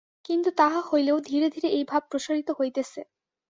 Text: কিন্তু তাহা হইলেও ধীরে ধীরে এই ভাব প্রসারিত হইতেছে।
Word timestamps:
কিন্তু 0.25 0.49
তাহা 0.57 0.79
হইলেও 0.89 1.17
ধীরে 1.21 1.47
ধীরে 1.49 1.67
এই 1.69 1.83
ভাব 1.83 2.03
প্রসারিত 2.11 2.49
হইতেছে। 2.59 3.01